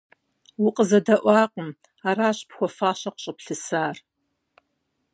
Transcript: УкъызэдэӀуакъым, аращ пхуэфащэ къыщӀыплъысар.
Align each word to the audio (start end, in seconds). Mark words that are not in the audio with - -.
УкъызэдэӀуакъым, 0.65 1.69
аращ 2.09 2.37
пхуэфащэ 2.47 3.09
къыщӀыплъысар. 3.13 3.95